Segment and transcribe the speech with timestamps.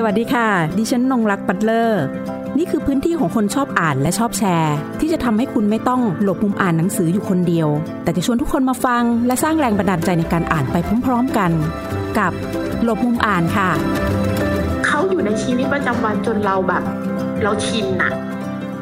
[0.00, 0.48] สวัสดีค่ะ
[0.78, 2.02] ดิฉันนงรักปัตเลอร์
[2.58, 7.68] นี่คือพื้นที่ของคนชอบอ่านและชอบแชร์ ที่จะทำให้คุณไม่ต้องหลบมุมอ่านหนังสืออยู่คนเดียว
[8.02, 11.50] แต่จะชวนทุกคนมาฟัง และสร้างแรงบันดาลใจในการอ่านไปพร้อมๆกัน
[12.18, 12.32] กับ
[12.84, 13.70] หลบมุมอ่านค่ะ
[14.86, 16.82] เขาอยู่ในชีวิตประจำวันจนเราแบบ
[17.42, 18.12] เราชินน่ะ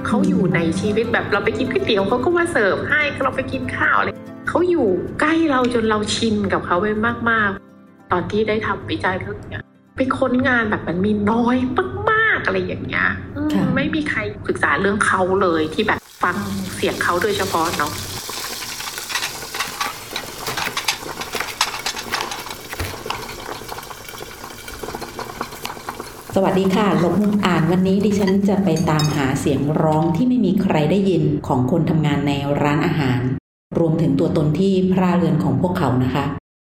[0.06, 4.10] เขาอยู่ในชีวิตแบบเราไปกินก๋วยเตี๋ยวเขาก็มาเสิร์ฟให้เราไปกินข้าวอะไร
[4.48, 4.88] เขาอยู่
[5.20, 6.86] ใกล้เราจนเราชินกับเขาไป
[7.30, 9.62] มากๆ ตอนที่ได้ทำวิจัยเรื่องเนี้ย
[9.96, 11.56] ไปค้นงานแบบมันมีน้อย
[12.10, 13.06] มากๆอะไรอย่างเงี้ย
[13.36, 14.18] อืมค่ะไม่มีใคร
[14.48, 16.36] ศึกษาเรื่องเขาเลยที่แบบฟัง
[16.76, 17.92] เสียงเขาโดยเฉพาะเนาะ
[26.34, 33.20] สวัสดีค่ะหลบมุมอ่านวันนี้ดิฉันจะไปตามหาเสียงร้องที่ไม่มีใครได้ยินของคนทำงานในร้านอาหาร
[33.78, 36.24] รวมถึงตัวตนที่พร่าเรือนของพวกเขานะคะ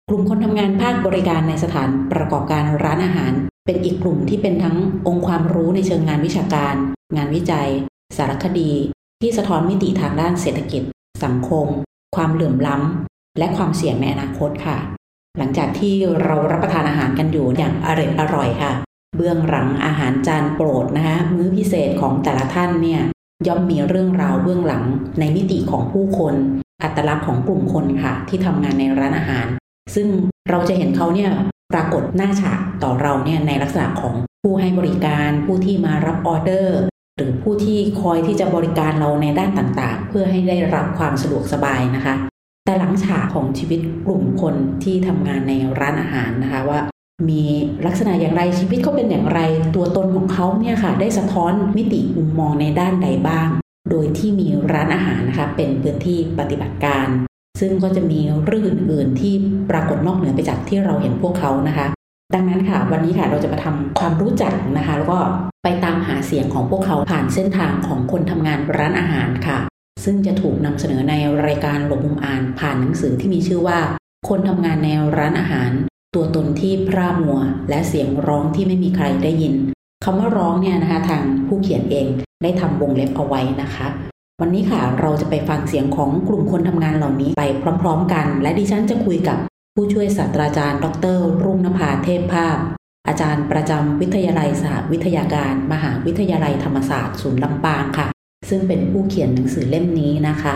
[0.10, 3.34] กลุ่มคนทำงานภาคบริการในสถานประกอบการร้านอาหาร
[3.66, 4.78] เป็นอีกกลุ่มที่เป็นทั้ง
[5.08, 6.76] องค์ความรู้ในเชิงงานวิชาการ
[7.16, 7.70] งานวิจัย
[8.18, 8.72] สารคดี
[9.22, 10.84] ที่สะท้อนมิติทางด้านเศรษฐกิจ
[11.24, 11.68] สังคม
[12.16, 14.78] ความเหลื่อมล้ำ และความเสี่ยงในอนาคตค่ะ
[15.38, 18.72] หลังจากที่เรารับประทานอาหารกันอยู่อย่างอร่อยอร่อยค่ะ
[19.16, 23.02] เบื้องหลังอาหารจานโปรดนะคะ มื้อพิเศษของแต่ละท่านเนี่ย
[23.48, 24.84] ย่อมมีเรื่องราวเบื้องหลัง
[25.20, 26.36] ในมิติของผู้คน
[26.84, 29.48] อัตลักษณ์ของกลุ่มคนค่ะ ที่ทำงานในร้านอาหาร
[29.96, 30.08] ซึ่ง
[30.50, 31.32] เราจะเห็นเขาเนี่ย
[31.74, 36.80] ปรากฏหน้าฉากต่อเราเนี่ยในลักษณะของผู้ให้บริการผู้ที่มารับออเดอร์
[37.18, 42.16] หรือผู้ที่คอยที่จะบริการเราในด้านต่างๆ เพื่อให้ได้รับความสะดวกสบายนะคะ
[42.66, 46.80] แต่หลังฉากของชีวิตกลุ่มคนที่ทำงานในร้านอาหารนะคะว่า
[47.30, 47.44] มี
[47.86, 49.40] ลักษณะอย่างไรชีวิตเขาเป็นอย่างไร
[49.76, 53.50] ตัวตนของเขาเนี่ยค่ะได้สะท้อนมิติมุมมองในด้านใดบ้าง
[53.92, 57.08] โดยที่มีร้านอาหารนะคะเป็นพื้นที่ปฏิบัติการ
[57.60, 59.34] ซึ่งก็จะมีเรื่องอื่นๆ ที่
[59.70, 61.88] ปรากฏนอกเหนือไปจากที่เราเห็นพวกเขานะคะ
[62.34, 65.20] ดังนั้นค่ะ วันนี้ค่ะเราจะมาทำความรู้จักนะคะ แล้วก็
[65.64, 69.58] ไปตามหาเสียงของพวกเขาผ่านเส้นทางของคนทำงานร้านอาหารค่ะ
[70.04, 71.14] ซึ่งจะถูกนำเสนอใน
[71.46, 73.80] รายการหลบมุมอ่านผ่านหนังสือที่มีชื่อว่า
[74.30, 75.72] คนทำงานในร้านอาหาร
[76.16, 77.40] ตัวตนที่พร่ามัว
[77.70, 79.56] และเสียงร้องที่ไม่มีใครได้ยิน
[80.04, 82.08] คำว่าร้องเนี่ยนะคะทางผู้เขียนเอง
[82.44, 83.88] ได้ทำวงเล็บเอาไว้นะคะ
[84.42, 87.44] วันนี้ค่ะเราจะไปฟังเสียงของกลุ่มคนทำงานเหล่านี้ไป
[87.82, 89.38] พร้อมๆ กัน และดิฉันจะคุยกับ
[89.76, 92.58] ผู้ช่วยศาสตราจารย์ ดร รุ่งนภาเทพภาพ
[93.08, 98.08] อาจารย์ประจำวิทยาลัยสหวิทยาการ มหาวิทยาลัยธรรมศาสตร์ศูนย์ลำปางค่ะ
[98.50, 100.54] ซึ่งเป็นผู้เขียนหนังสือเล่มนี้นะคะ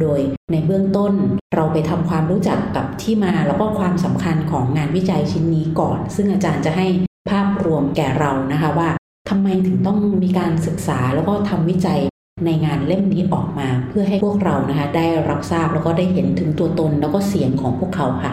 [0.00, 0.20] โดย
[0.52, 1.12] ในเบื้องต้น
[1.54, 6.86] เราไปทำความรู้จักกับที่มาแล้วก็ความสำคัญของงานวิจัยชิ้นนี้ก่อน ซึ่งอาจารย์จะให้
[7.30, 8.90] ภาพรวมแก่เรานะคะว่า
[9.28, 12.00] ทำไมถึงต้องมีการศึกษาแล้วก็ทำวิจัย
[12.46, 18.32] ในงานเล่มนี้ออกมาเพื่อให้พวกเรานะคะ ได้รับทราบแล้วก็ได้เห็นถึงตัวตนแล้วก็เสียงของพวกเขาค่ะ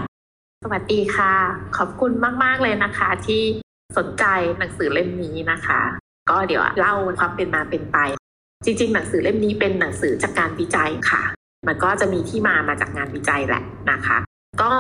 [0.64, 1.34] สวัสดีค่ะ
[1.78, 2.12] ขอบคุณ
[2.44, 3.42] มาก ๆ เลยนะคะ ที่
[3.98, 4.26] สนใจ
[4.60, 5.82] หนังสือเล่มนี้นะคะ
[6.30, 7.98] ก็เดี๋ยวเล่าความเป็นมาเป็นไป
[8.66, 11.24] จริง ๆ หนังสือเล่มนี้เป็นหนังสือจากการวิจัยค่ะ
[11.68, 14.18] มันก็จะมีที่มามาจากงานวิจัยแหละนะคะ
[14.62, 14.72] ก็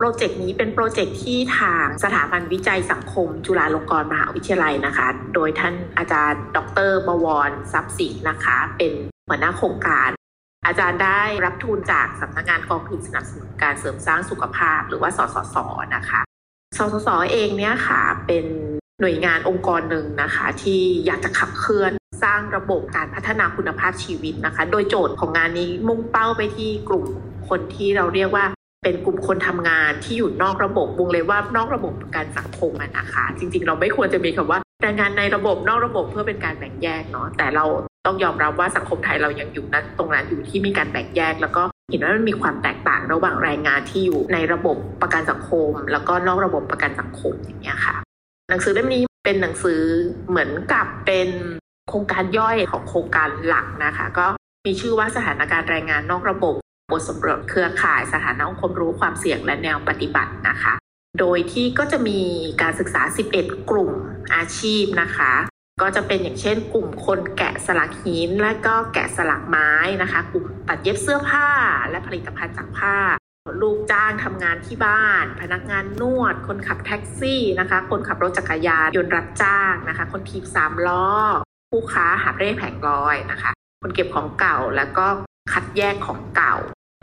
[0.00, 8.92] โปรเจกต์นี้เป็นโปรเจกต์ที่ทางสถาบันวิจัยสังคม จุฬาลงกรณ์มหาวิทยาลัยนะคะ โดยท่านอาจารย์ ดรบวรทรัพย์สินนะคะ เป็น
[9.28, 10.08] หัวหน้าโครงการ
[10.66, 15.56] อาจารย์ได้รับทุนจากสำนักงานกองทุนสนับสนุนการเสริมสร้างสุขภาพ หรือว่าสสส
[15.96, 16.20] นะคะ
[16.78, 18.44] สสสเองเนี่ยค่ะเป็น
[19.00, 21.92] หน่วยงานองค์กรหนึ่งนะคะ ที่อยากจะขับเคลื่อน
[22.22, 27.04] สร้างระบบการพัฒนาคุณภาพชีวิตนะคะ โดยโจทย์ของงานนี้มุ่งเป้าไปที่กลุ่ม
[27.48, 28.44] คนที่เราเรียกว่า
[28.82, 37.64] เป็นกลุ่มคนทำงานที่อยู่นอกระบบวงเลยว่านอกระบบประกันสังคมนะคะ จริง ๆ เราไม่ควรจะมีคำว่าแรงงานในระบบนอกระบบเพื่อเป็นการแบ่งแยกเนาะแต่เรา
[38.06, 47.94] ต้องยอมรับว่าสังคมไทยเรายังอยู่นั้นตรงนั้นอยู่ที่มีการแบ่งแยก แล้วก็เห็นว่ามันมีความแตกต่างระหว่างแรงงานที่อยู่ในระบบประกันสังคม แล้วก็นอกระบบประกันสังคมอย่างเงี้ยค่ะ
[48.48, 49.80] หนังสือเล่มนี้เป็นหนังสือ
[50.28, 51.28] เหมือนกับเป็น
[51.88, 54.26] โครงการย่อยของโครงการหลักนะคะ ก็
[54.66, 56.54] มีชื่อว่าสถานการณ์แรงงานนอกระบบ
[56.92, 60.74] บทสำรวจเครือข่ายสถานะองค์ความรู้ความเสี่ยงและแนวปฏิบัตินะคะ
[61.18, 62.20] โดยที่ก็จะมี
[62.62, 63.02] การศึกษา
[63.36, 63.92] 11 กลุ่ม
[64.34, 65.32] อาชีพนะคะ
[65.82, 71.48] ก็จะเป็นอย่างเช่น กลุ่มคนแกะสลักหิน และก็แกะสลักไม้นะคะ กลุ่มตัดเย็บเสื้อผ้า
[71.90, 72.96] และผลิตภัณฑ์จากผ้า
[73.62, 81.08] ลูกจ้างทำงานที่บ้าน พนักงานนวด คนขับแท็กซี่นะคะ คนขับรถจักรยานยนต์รับจ้างนะคะ คนถีบสามล้อ
[81.70, 83.50] ผู้ค้าหาบเร่แผงลอยนะคะ
[83.82, 85.06] คนเก็บของเก่าแล้วก็
[85.52, 86.56] คัดแยกของเก่า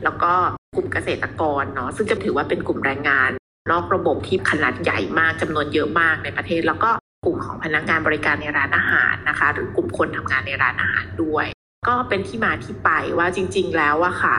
[0.04, 0.32] แล้วก็
[0.76, 3.30] กลุ่มเกษตรกรเนาะซึ่งจะถือว่าเป็นกลุ่มแรงงาน
[3.70, 6.90] นอกระบบที่ขนาดใหญ่มากจำนวนเยอะมากในประเทศ แล้วก็
[7.24, 11.46] กลุ่มของพนักงานบริการในร้านอาหารนะคะ หรือกลุ่มคนทำงานในร้านอาหารด้วย
[11.88, 14.36] ก็เป็นที่มาที่ไปว่าจริง ๆ แล้วอะค่ะ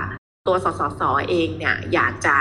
[0.48, 2.38] ตัวสสสเองเนี่ยอยากจะ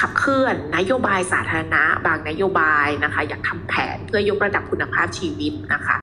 [0.00, 5.96] ขับเคลื่อนนโยบายสาธารณะ บางนโยบายนะคะ อยากทำแผนเพื่อยกระดับคุณภาพชีวิตนะคะ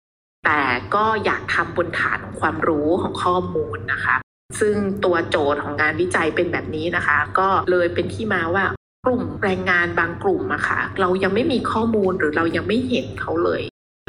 [0.45, 0.61] แต่
[0.95, 4.15] ก็อยากทำบนฐานของความรู้ของข้อมูลนะคะ
[4.59, 4.75] ซึ่ง
[5.05, 8.65] ตัวโจทย์ของงานวิจัยเป็นแบบนี้นะคะ ก็เลยเป็นที่มาว่า
[9.05, 13.61] กลุ่มแรงงานบางกลุ่มอะค่ะเรายังไม่มีข้อมูลหรือเรายังไม่เห็นเขาเลย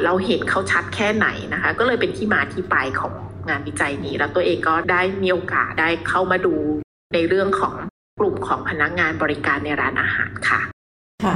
[0.05, 3.13] เราเห็นเขาชัดแค่ไหนนะคะ ก็เลยเป็นที่มาที่ไปของ
[3.49, 6.55] งานวิจัยนี้ แล้วตัวเองก็ได้มีโอกาสได้เข้ามาดู
[7.13, 7.75] ในเรื่องของ
[8.19, 10.61] กลุ่มของพนักงานบริการในร้านอาหารค่ะ
[11.23, 11.35] ค่ะ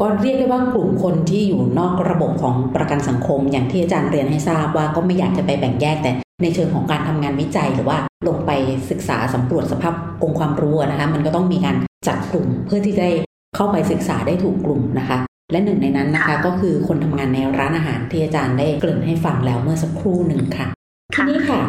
[0.00, 6.10] ก็เรียกได้ว่ากลุ่มคนที่อยู่นอกระบบของประกันสังคม อย่างที่อาจารย์เรียนให้ทราบว่าก็ไม่อยากจะไปแบ่งแยกแต่
[6.42, 7.98] ในเชิงของการทำงานวิจัยหรือว่า
[8.28, 8.50] ลงไป
[8.90, 11.76] ศึกษาสำรวจสภาพองค์ความรู้นะคะมันก็ต้องมีการ
[12.08, 13.10] จัดกลุ่มเพื่อที่ได้
[13.56, 15.18] เข้าไปศึกษาได้ถูกกลุ่มนะคะ
[15.52, 20.66] และหนึ่งในนั้นนะคะก็คือคนทำงานในร้านอาหารที่อาจารย์ได้เกริ่นให้ฟังแล้วเมื่อสักครู่หนึ่งค่ะ
[21.14, 21.60] ทีนี้ค่ะ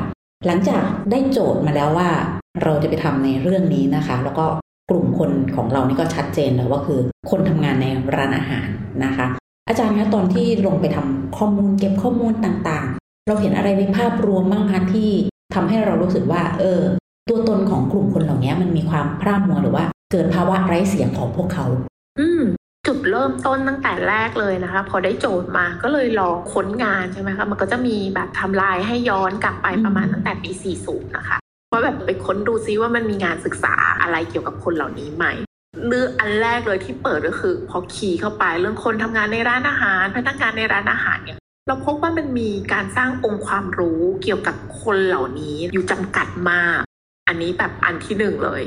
[0.45, 2.09] หลังจากได้โจทย์มาแล้วว่า
[2.63, 4.45] เราจะไปทำในเรื่องนี้นะคะ แล้วก็
[4.89, 6.99] กลุ่มคนของเรานี่ก็ชัดเจนแล้วว่าคือ
[7.29, 7.85] คนทำงานใน
[8.15, 8.67] ร้านอาหาร
[9.03, 9.27] นะคะ
[9.67, 15.09] อาจารย์คะตอนที่ลงไปทำข้อมูลเก็บข้อมูลต่างๆ เราเห็นอะไรในภาพรวมบ้างคะที่
[15.53, 16.81] ทำให้เรารู้สึกว่า เออ
[17.29, 21.65] ตัวตนของกลุ่มคนเหล่านี้มันมีความพร่ามัวหรือว่าเกิดภาวะไร้เสียงของพวกเขา
[22.19, 22.41] อืม
[22.87, 30.51] จุดเริ่มต้นตั้งแต่แรกเลยนะคะ พอได้โจทย์มาก็เลยลองค้นงานใช่ไหมคะมันก็จะมีแบบทำลายให้ย้อนกลับไปประมาณตั้งแต่ปี
[30.83, 31.37] 40 นะคะ
[31.71, 35.25] ว่าแบบไปค้นดูซิว่ามันมีงานศึกษาอะไรเกี่ยวกับคนเหล่านี้ไหม
[35.87, 41.37] เรื่ออันแรกเลยที่เปิดก็คือ พอคีย์เข้าไปเรื่องคนทำงานในร้านอาหาร พนักงานในร้านอาหารเนี่ย
[41.67, 46.79] เราพบว่ามันมีการสร้างองค์ความรู้เกี่ยวกับคนเหล่านี้อยู่จำกัดมาก
[47.27, 48.61] อันนี้แบบอันที่หนึ่งเลย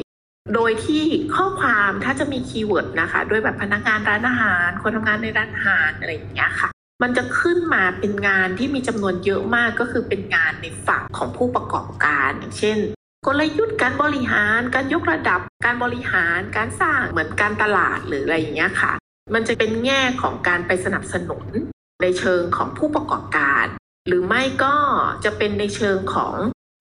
[0.55, 1.05] โดยที่
[1.35, 6.71] ข้อความถ้าจะมีคีย์เวิร์ดนะคะ ด้วยแบบพนักงานร้านอาหาร คนทำงานในร้านอาหารอะไรอย่างเงี้ยค่ะ
[7.03, 12.79] มันจะขึ้นมาเป็นงานที่มีจำนวนเยอะมากก็คือเป็นงานในฝั่งของผู้ประกอบการ อย่างเช่น
[13.27, 18.93] กลยุทธ์การบริหาร การยกระดับ การบริหาร การสร้างเหมือนการตลาดหรืออะไรอย่างเงี้ยค่ะ
[19.35, 21.47] มันจะเป็นแง่ของการไปสนับสนุน
[22.03, 23.65] ในเชิงของผู้ประกอบการ
[24.09, 24.77] หรือไม่ก็
[25.25, 26.35] จะเป็นในเชิงของ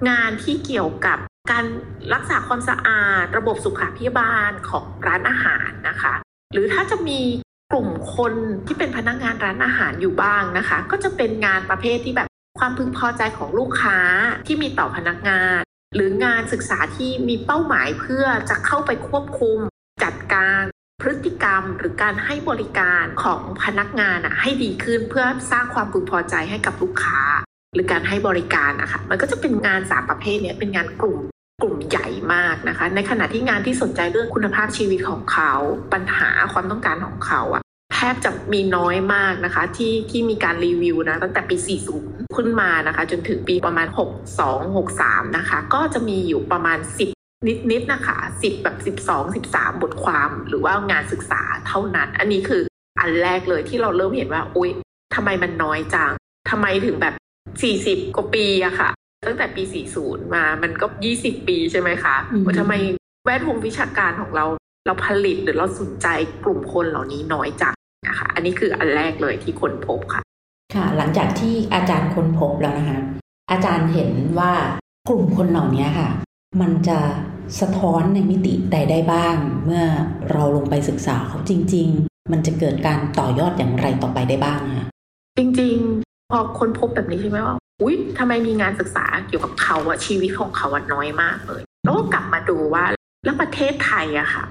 [0.10, 1.18] งานที่เกี่ยวกับ
[1.52, 1.66] การ
[2.14, 6.14] รักษาความสะอาด ระบบสุขภาบาลของร้านอาหารนะคะ
[6.54, 7.20] หรือถ้าจะมี
[7.72, 8.34] กลุ่มคน
[8.66, 12.28] ที่เป็นพนักงานร้านอาหารอยู่บ้างนะคะ ก็จะเป็นงานประเภทที่แบบ
[12.60, 13.98] ความพึงพอใจของลูกค้า
[14.46, 15.63] ที่มีต่อพนักงาน
[15.96, 19.58] หรืองานศึกษาที่มีเป้าหมายเพื่อจะเข้าไปควบคุม
[20.04, 20.62] จัดการ
[21.02, 27.22] พฤติกรรมหรือการให้บริการของพนักงานอะให้ดีขึ้นเพื่อสร้างความพึงพอใจให้กับลูกค้า
[27.74, 31.20] หรือการให้บริการนะคะมันก็จะเป็นงานสามประเภทเนี้ยเป็นงานกลุ่ม
[31.62, 35.54] กลุ่มใหญ่มากนะคะ ในขณะที่งานที่สนใจเรื่องคุณภาพชีวิตของเขา
[35.94, 37.63] ปัญหาความต้องการของเขาอะ
[37.94, 41.56] แทบจะมีน้อยมากนะคะ ที่ที่มีการรีวิวนะตั้งแต่ปี
[41.96, 43.88] 40 ขึ้นมานะคะ จนถึงปีประมาณ
[44.32, 46.78] 62 63 นะคะ ก็จะมีอยู่ประมาณ
[47.14, 52.62] 10นิดๆนะคะ10แบบ12 13บทความหรือว่างานศึกษาเท่านั้น อันนี้คือ
[53.00, 54.70] อันแรกเลยที่เราเริ่มเห็นว่าอุ๊ย
[55.16, 56.12] ทำไมมันน้อยจัง
[56.50, 57.16] ทำไมถึงแบบ
[58.02, 58.90] 40กว่าปีอะค่ะ
[59.28, 59.64] ตั้งแต่ปี
[60.00, 60.86] 40มามันก็
[61.18, 62.16] 20ปีใช่ไหมคะ
[62.46, 62.74] ว่าทำไม
[63.26, 64.46] แวดวงวิชาการของเรา
[64.86, 66.08] เราผลิตหรือเราสนใจ
[66.44, 67.74] กลุ่มคนเหล่านี้น้อยจัง
[68.08, 70.22] นะคะอันนี้คืออันแรกเลยที่คนพบค่ะ
[70.76, 73.00] ค่ะ หลังจากที่อาจารย์ค้นพบแล้วนะคะ
[73.52, 74.52] อาจารย์เห็นว่า
[75.10, 76.10] กลุ่มคนเหล่านี้ค่ะ
[76.62, 77.00] มันจะ
[77.60, 79.36] สะท้อนในมิติใดได้บ้าง
[79.66, 79.84] เมื่อ
[80.32, 84.88] เราลงไปศึกษาเขาจริง ๆ มันจะเกิดการต่อยอดอย่างไรต่อไปได้บ้างคะ
[85.38, 92.84] จริงๆ พอคนพบแบบนี้ใช่ไหมว่าอุ๊ยทำไมมีงานศึกษาเกี่ยวกับเขาอะชีวิตของเขาอะน้อยมากเลยแล้วก็กลับมาดูว่า
[93.26, 94.46] แล้วประเทศไทยอะค่ะ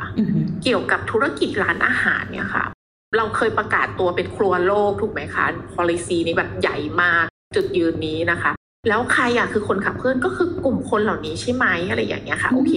[0.63, 2.65] เกี่ยวกับธุรกิจร้านอาหารเนี่ยค่ะ
[3.17, 7.25] เราเคยประกาศตัวเป็นครัวโลกถูกไหมคะ policy นี้แบบใหญ่มาก
[7.57, 8.51] จุดยืนนี้นะคะ
[8.89, 12.75] แล้วใครอะคือคนขับเคลื่อนก็คือกลุ่มคนเหล่านี้ใช่ไหมอะไรอย่างเงี้ยค่ะโอเค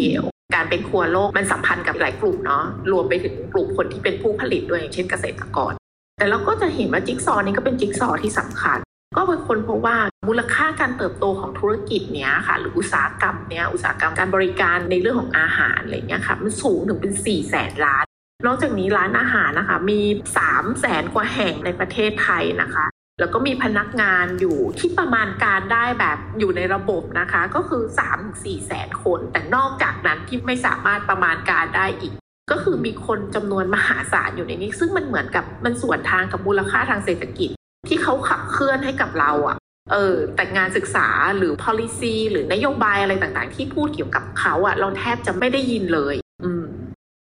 [0.56, 5.74] การเป็นครัวโลกมันสัมพันธ์กับหลายกลุ่มเนาะรวมไปถึงกลุ่มคนที่เป็นผู้ผลิตด้วยอย่างเช่นเกษตรกร
[6.18, 8.78] แต่เราก็จะเห็นว่าจิ๊กซอว์นี้ก็เป็นจิ๊กซอว์ที่สำคัญ
[9.18, 18.05] ก็เป็นคนเพราะว่ามูลค่าการเติบโตของธุรกิจเนี้ยค่ะ หรืออุตสาหกรรมเนี้ยอุตสาหกรรมการบริการในเรื่องของอาหารอะไรเงี้ยค่ะมันสูงถึงเป็น4ี่แสนล้าน
[18.46, 22.86] นอกจากนี้ร้านอาหารนะคะ มี3ามแสนกว่าแห่งในประเทศไทยนะคะ
[23.20, 32.14] แล้วก็มีพนักงานอยู่ที่ประมาณการได้แบบอยู่ในระบบนะคะ ก็คือ3ามสี่แสนคน แต่นอกจากนั้นที่ไม่สามารถประมาณการได้อีก
[32.52, 37.50] ก็คือมีคนจำนวนมหาศาลอยู่ในนี้ ซึ่งมันเหมือนกับมันส่วนทางกับมูลค่าทางเศรษฐกิจ
[37.88, 39.58] ที่เขาขับเคลื่อนให้กับเราอะ่ะ
[39.92, 46.16] เออแต่งานศึกษาหรือ policy หรือนโยบายอะไรต่างๆ ที่พูดเกี่ยวกับเขาอะ่ะเราแทบจะไม่ได้ยินเลย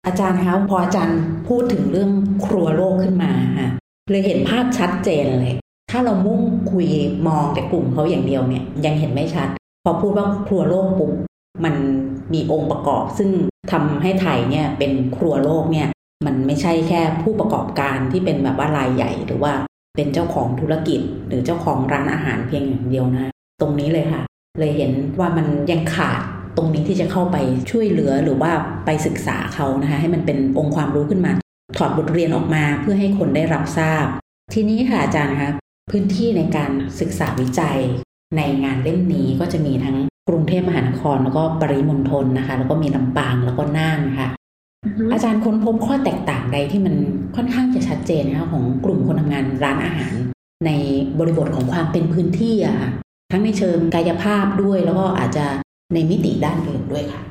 [0.06, 2.12] อาจารย์คะพออาจารย์พูดถึงเรื่อง
[2.46, 3.72] ครัวโลกขึ้นมาฮะ
[4.12, 5.54] เลยเห็นภาพชัดเจนเลย
[5.92, 6.42] ถ้าเรามุ่ง
[6.72, 6.88] คุย
[7.28, 9.50] มองแต่กลุ่มเขาอย่างเดียวเนี่ย ยังเห็นไม่ชัด
[9.84, 11.12] พอพูดว่าครัวโลกปุ๊บ
[11.64, 11.76] มัน
[12.34, 13.30] มีองค์ประกอบ ซึ่ง
[13.72, 15.88] ทำให้ไทยเนี่ยเป็นครัวโลกเนี่ย
[16.26, 19.54] มันไม่ใช่แค่ผู้ประกอบการที่เป็นแบบว่ารายใหญ่ หรือว่า
[19.96, 24.22] เป็นเจ้าของธุรกิจ หรือเจ้าของร้านอาหารเพียงอย่างเดียวนะ ตรงนี้เลยค่ะ
[24.60, 26.22] เลยเห็นว่ามันยังขาด
[26.62, 27.38] ตรงนี้ที่จะเข้าไป
[27.72, 28.52] ช่วยเหลือหรือว่า
[28.86, 31.34] ไปศึกษาเขานะคะให้มันเป็นองค์ความรู้ขึ้นมา
[31.78, 34.06] ถอดบทเรียนออกมาเพื่อให้คนได้รับทราบ
[34.54, 35.50] ทีนี้ค่ะอาจารย์คะ
[35.92, 37.80] พื้นที่ในการศึกษาวิจัย
[38.38, 39.98] ในงานเล่มนี้ก็จะมีทั้ง
[40.30, 44.28] กรุงเทพมหานครแล้วก็ปริมณฑลนะคะ แล้วก็มีลำปางแล้วก็น่านค่ะ
[45.12, 46.96] อาจารย์ค้นพบข้อแตกต่างใดที่มัน
[47.36, 50.14] ค่อนข้างจะชัดเจนนะคะของกลุ่มคนทำงานร้านอาหาร
[50.66, 50.72] ใน
[51.20, 52.90] บริบทของความเป็นพื้นที่อะค่ะ
[53.32, 55.46] ทั้งในเชิงกายภาพด้วยแล้วก็อาจจะ
[55.94, 57.22] ในมิติด้านอื่นด้วยค่ะ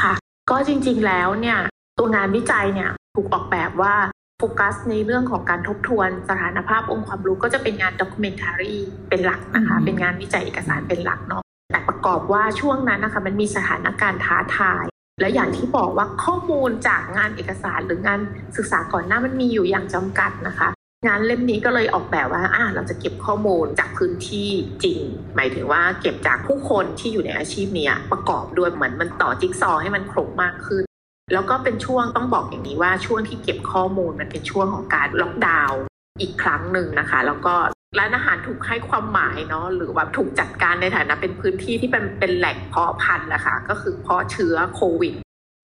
[0.00, 0.12] ค่ะ
[0.50, 1.58] ก็จริงๆแล้วเนี่ย
[1.98, 3.94] ตัวงานวิจัยเนี่ยถูกออกแบบว่า
[4.38, 8.74] โฟกัสในเรื่องของการทบทวนสถานภาพองค์ความรู้ก็จะเป็นงาน documentary
[9.08, 14.84] เป็นหลักนะคะ เป็นงานวิจัยเอกสารเป็นหลักเนาะแต่ประกอบว่าช่วงนั้นนะคะมันมีสถานการณ์ท้าทาย
[15.20, 18.20] และอย่างที่บอกว่าข้อมูลจากงานเอกสารหรืองาน
[18.56, 20.68] ศึกษาก่อนหน้ามันมีอยู่อย่างจำกัดนะคะ
[21.06, 24.50] งานเล่มนี้ก็เลยออกแบบว่าอ่าเราจะเก็บข้อมูลจากพื้นที่
[24.84, 25.00] จริง
[25.36, 30.84] หมายถึงว่าเก็บจากผู้คนที่อยู่ในอาชีพนี้ประกอบด้วยเหมือนมันต่อจิ๊กซอให้มันครบมากขึ้น
[31.32, 35.80] แล้วก็เป็นช่วงต้องบอกอย่างนี้ว่าช่วงที่เก็บข้อมูลมันเป็นช่วงของการล็อกดาวน์
[36.20, 37.54] อีกครั้งหนึ่งนะคะ แล้วก็
[37.98, 45.14] ร้านอาหารถูกให้ความหมายเนาะหรือว่าถูกจัดการในฐานะเป็นพื้นที่ที่เป็นเป็นแหล่งเพาะพันธุ์นะคะก็คือเพาะเชื้อโควิด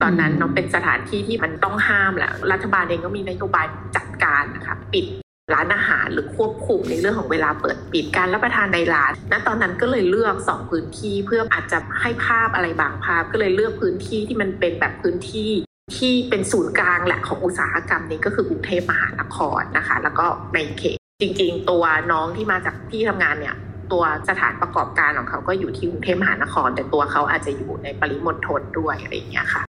[0.02, 5.06] ตอนนั้นเนาะเป็นสถานที่ที่มันต้องห้ามแหละรัฐบาลเองก็มีนโยบายจัดการนะคะปิด
[5.52, 15.50] ร้านอาหารหรือควบคุมในเรื่องของเวลาเปิดปิดการรับประทานในร้านณตอนนั้นก็เลยเลือกสองพื้นที่เพื่ออาจจะให้ภาพอะไรบางภาพ ก็เลยเลือกพื้นที่ที่มันเป็นแบบพื้นที่
[15.96, 23.56] ที่เป็นศูนย์กลางแหละของอุตสาหกรรมนี้ก็คือกรุงเทพมหานครนะคะ แล้วก็ในเขตจริง ๆ ตัวน้องที่มาจากที่ทำงานเนี่ย
[23.92, 29.62] ตัวสถานประกอบการของเขาก็อยู่ที่กรุงเทพมหานคร แต่ตัวเขาอาจจะอยู่ในปริมณฑลด้วยอะไรอย่างเงี้ยค่ะ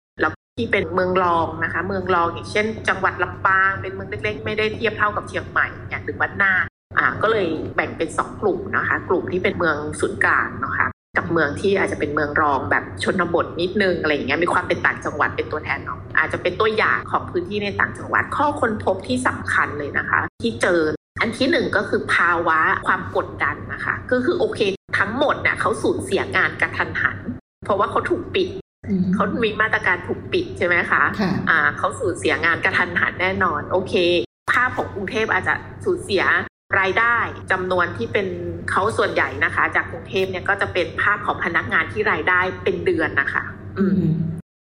[0.57, 6.53] ที่เป็นเมืองรองนะคะ เมืองรองอย่างเช่น จังหวัดลำปางเป็นเมืองเล็กๆ ไม่ได้เทียบเท่ากับเชียงใหม่อย่างหรือวัดนา
[6.97, 20.79] อ่าก็เลยแบ่งเป็นสองกลุ่มนะคะ กลุ่มที่เป็นเมืองศูนย์กลางนะคะกับเมืองที่อาจจะเป็นเมืองรองแบบชนบทนิดนึงอะไรอย่างเงี้ยมีความเป็นต่างจังหวัดเป็นตัวแทนเนาะอาจจะเป็นตัวอย่างของพื้นที่ในต่างจังหวัดข้อค้นพบที่สำคัญเลยนะคะ ที่เจอ
[21.21, 24.59] อันที่หนึ่งก็คือภาวะความกดดันนะคะ ก็คือโอเค
[24.99, 27.17] ทั้งหมดเนี่ยเขาสูญเสียงานกระทันหัน
[27.65, 28.47] เพราะว่าเขาถูกปิด
[29.13, 31.03] เขามีมาตรการถูกปิดใช่ไหมคะ
[31.49, 33.93] อ่าเขาสูญเสียงานกระทันหันแน่นอน โอเค
[34.53, 35.53] ภาพของกรุงเทพอาจจะ
[35.85, 36.23] สูญเสีย
[36.79, 37.17] รายได้
[37.51, 38.27] จำนวนที่เป็น
[38.69, 43.43] เขาส่วนใหญ่นะคะ จากกรุงเทพเนี่ยก็จะเป็นภาพของพนักงานที่รายได้เป็นเดือนนะคะ
[43.79, 44.03] อืม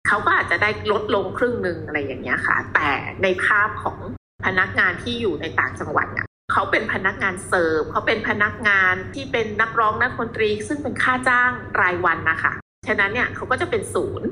[0.07, 2.89] เขาก็อาจจะได้ลดลงครึ่งหนึ่งอะไรอย่างเงี้ยค่ะ แต่
[3.23, 3.97] ในภาพของ
[4.45, 12.53] พนักงานที่อยู่ในต่างจังหวัดเนี่ยเขาเป็นพนักงานเสิร์ฟเขาเป็นพนักงานที่เป็นนักร้องนักดนตรี ซึ่งเป็นค่าจ้างรายวันนะคะ
[12.87, 14.29] ฉะนั้นเนี่ยเขาก็จะเป็นศูนย์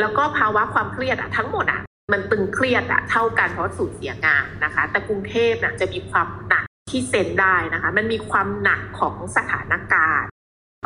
[0.00, 10.28] แล้วก็ภาวะความเครียดอะทั้งหมดอะมันตึงเครียดอะเท่ากันเพราะสูญเสียงานนะคะ แต่กรุงเทพน่ะจะมีความหนักที่เซ็นได้นะคะ มันมีความหนักของสถานการณ์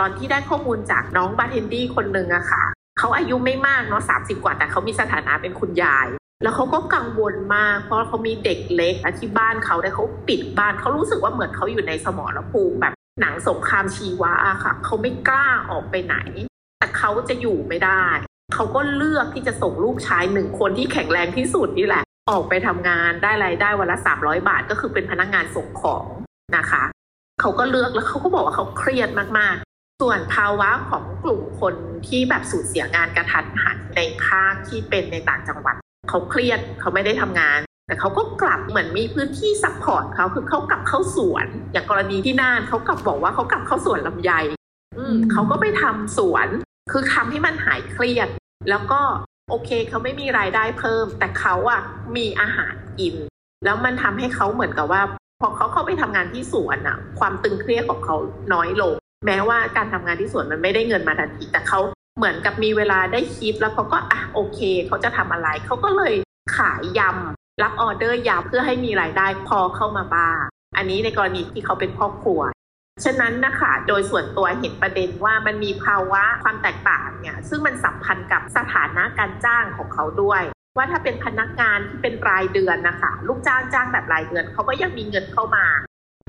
[0.01, 2.65] ตอนที่ได้ข้อมูลจากน้องบาเทนดี้คนหนึ่งอะค่ะ
[2.99, 6.07] เขาอายุไม่มากเนาะสามสิบกว่าแต่เขามีสถานะเป็นคุณยาย
[6.43, 16.17] แล้วเขาก็กังวลมาก เพราะเขามีเด็กเล็กที่บ้านเขาได้เขาปิดบ้านเขารู้สึกว่าเหมือนเขาอยู่ในสมรภูมิแบบ หนังสงครามชีวะอะค่ะ เขาไม่กล้าออกไปไหน
[16.79, 18.05] แต่เขาจะอยู่ไม่ได้
[18.55, 26.05] เขาก็เลือกที่จะส่งลูกชายหนึ่งคนที่แข็งแรงที่สุดนี่แหละ ออกไปทำงานได้รายได้วันละสามร้อยบาทก็คือเป็นพนักงานส่งของ
[26.57, 26.85] นะคะ
[27.41, 31.75] เขาก็เลือกแล้วเขาก็บอกว่าเขาเครียดมากๆ ส่วนภาวะของกลุ่มคน
[32.09, 35.75] ที่แบบสูญเสียงานกระทันหันในภาคที่เป็นในต่างจังหวัด
[36.09, 44.33] เขาเครียดเขาไม่ได้ทำงาน แต่เขาก็กลับเหมือนมีพื้นที่ support เขาคือเขากลับเข้าสวน อย่างกรณีที่น่านเขากลับบอกว่าเขากลับเข้าสวนลำไย
[44.99, 46.49] อืมเขาก็ไปทำสวน
[46.93, 48.29] คือทำให้มันหายเครียด
[48.71, 49.01] แล้วก็
[49.51, 51.81] โอเคเขาไม่มีรายได้เพิ่ม แต่เขาอะ
[52.17, 53.15] มีอาหารกิน
[53.65, 55.03] แล้วมันทำให้เขาเหมือนกับว่า
[55.41, 58.17] พอเขาเข้าไปทำงานที่สวนอะความตึงเครียดของเขา
[58.53, 58.95] น้อยลง
[59.27, 61.81] แม้ว่าการทำงานที่สวนมันไม่ได้เงินมาทันทีแต่เขา
[62.19, 66.15] เหมือนกับมีเวลาได้คิดแล้วเขาก็อะโอเคเขาจะทำอะไรเขาก็เลย
[66.57, 70.43] ขายยำ รับออเดอร์ยำเพื่อให้มีรายได้พอเข้ามาบ้าง
[70.77, 72.41] อันนี้ในกรณีที่เขาเป็นครอบครัว
[73.05, 80.43] ฉะนั้นนะคะโดยส่วนตัวเห็นประเด็นว่ามันมีภาวะความแตกต่างเนี่ยซึ่งมันสัมพันธ์กับสถานะการจ้างของเขาด้วย
[80.77, 85.67] ว่าถ้าเป็นพนักงานที่เป็นรายเดือนนะคะลูกจ้างจ้างแบบรายเดือนเขาก็ยังมีเงินเข้ามา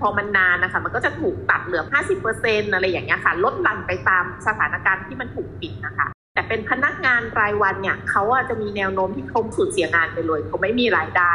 [0.01, 1.83] พอมันนานนะคะมันก็จะถูกตัดเหลือ
[2.29, 11.31] 50%อะไรอย่างเงี้ยค่ะลดหลั่นไปตามสถานการณ์ที่มันถูกปิดนะคะ แต่เป็นพนักงานรายวันเนี่ยเขาอาจจะมีแนวโน้มที่เขาสูญเสียงานไปเลยเขาไม่มีรายได้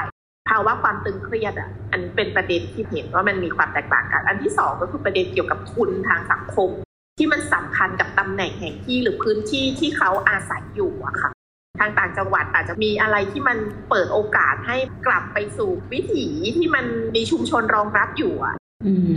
[0.49, 6.71] ภาวะความตึงเครียดอะอันเป็นประเด็นที่เห็นว่ามันมีความแตกต่างกัน อันที่สองก็คือประเด็นเกี่ยวกับทุนทางสังคม
[7.19, 11.31] ที่มันสัมพันธ์กับตำแหน่งแห่งที่หรือพื้นที่ที่เขาอาศัยอยู่อะค่ะ
[11.79, 13.59] ทางต่างจังหวัดอาจจะมีอะไรที่มัน
[13.91, 14.77] เปิดโอกาสให้
[15.07, 16.27] กลับไปสู่วิถี
[16.57, 18.55] ที่มันมีชุมชนรองรับอยู่อะ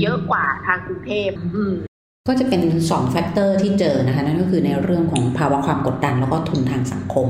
[0.02, 1.30] เยอะกว่าทางกรุงเทพ
[2.28, 7.28] ก็จะเป็น2 factor ที่เจอนะคะ นั่นก็คือในเรื่องของภาวะความกดดันแล้วก็ทุนทางสังคม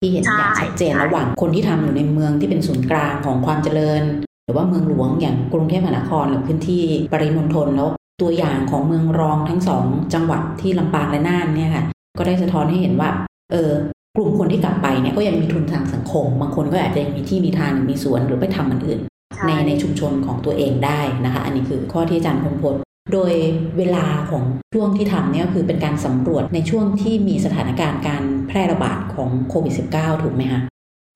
[0.00, 4.02] ที่เห็นอย่างชัดเจนระหว่างคนที่ทำอยู่ในเมืองที่เป็นศูนย์กลางของความเจริญ
[4.44, 7.88] หรือว่าเมืองหลวงอย่างกรุงเทพมหานครหรือพื้นที่ปริมณฑลแล้ว
[8.22, 9.84] ตัวอย่างของเมืองรองทั้งสอง
[10.14, 11.84] จังหวัดที่ลำปางและน่านเนี่ยค่ะ
[12.18, 13.10] ก็ได้สะท้อนให้เห็นว่า
[13.52, 13.70] เออ
[14.16, 19.00] กลุ่มคนที่กลับไปเนี่ยก็ยังมีทุนทางสังคม บางคนก็อาจจะยังมีที่มีทางมีสวนหรือไปทำมันอื่น
[19.46, 22.76] ในในชุมชนของตัวเองได้นะคะ อันนี้คือข้อที่อาจารย์พงพล
[23.12, 23.32] โดย
[23.78, 24.44] เวลาของ
[24.74, 30.60] ช่วงที่ทำเนี่ยคือเป็นการสำรวจในช่วงที่มีสถานการณ์การแพร่ระบาดของโควิด -19 ถูกไหมคะ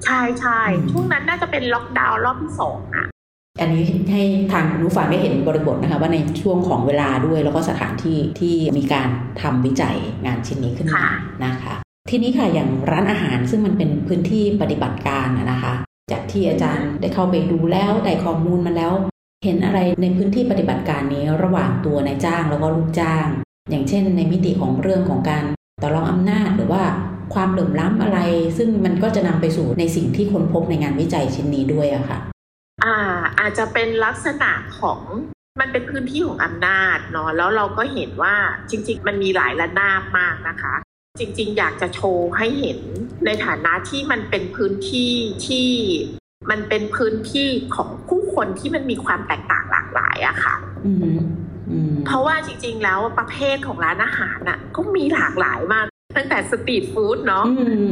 [0.04, 0.60] ใช่ใช่
[0.92, 3.06] ช่วงนั้นน่าจะเป็นล็อกดาวน์รอบที่สองอะ
[3.60, 9.08] อันนี้ให้ทางผู้ฟังได้เห็นบริบทนะคะว่าในช่วงของเวลาด้วยแล้วก็สถานที่ที่มีการ
[9.42, 11.06] ทำวิจัยงานชิ้นนี้ขึ้นมา
[11.44, 11.74] นะคะ
[12.10, 15.72] ทีนี้ค่ะอย่างร้านอาหารซึ่งมันเป็นพื้นที่ปฏิบัติการนะคะ
[16.12, 18.92] จากที่อาจารย์ได้เข้าไปดูแล้วได้ข้อมูลมาแล้ว
[19.44, 23.26] เห็นอะไรในพื้นที่ปฏิบัติการนี้ระหว่างตัวนายจ้างแล้วก็ลูกจ้าง
[23.70, 25.44] อย่างเช่น ในมิติของเรื่องของการ
[25.82, 26.82] ต่อรองอำนาจหรือว่า
[27.34, 28.18] ความเหลื่อมล้ำอะไร
[28.58, 32.18] ซึ่งมันก็จะนำไปสู่ในสิ่งที่คนพบในงานวิจัยชิ้นนี้ด้วยอะค่ะ
[32.84, 32.96] อ่า
[33.38, 35.00] อาจจะเป็นลักษณะของ
[35.60, 38.34] มันเป็นพื้นที่ของอำนาจเนาะแล้วเราก็เห็นว่า
[38.70, 40.74] จริง ๆ มันมีหลายระนาบมากนะคะ
[41.18, 42.78] จริง ๆ อยากจะโชว์ให้เห็น
[43.24, 45.12] ในฐานะที่มันเป็นพื้นที่
[45.46, 45.70] ที่
[46.50, 50.54] มันเป็นพื้นที่ของผู้ คนที่มันมีความแตกต่างหลากหลายอะค่ะ
[52.06, 57.44] เพราะว่าจริง ๆ แล้วประเภทของร้านอาหารน่ะ ก็มีหลากหลายมาก ตั้งแต่สตรีทฟู้ดเนาะ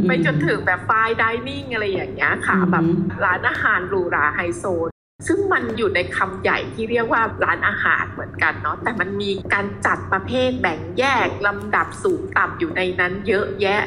[0.06, 0.90] ไปจนถึงแบบไฟ
[1.22, 2.84] ดิเนิ่งอะไรอย่างเงี้ยค่ะแบบ
[3.24, 4.64] ร้านอาหารหรูหราไฮโซ
[5.26, 13.80] ซึ่งมันอยู่ในคำใหญ่ที่เรียกว่าร้านอาหารเหมือนกันเนาะแต่มันมีการจัดประเภทแบ่งแยกลำดับสูงต่ำอยู่ในนั้นเยอะแยะ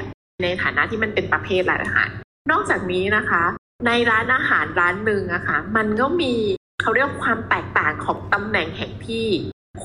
[0.43, 2.09] ในฐานะที่มันเป็นประเภทร้านอาหาร
[2.51, 3.43] นอกจากนี้นะคะ
[3.85, 6.33] ในร้านอาหารร้านหนึ่งอะคะ่ะ มันก็มี
[6.81, 9.27] เขาเรียกความแตกต่างของตำแหน่งแห่งที่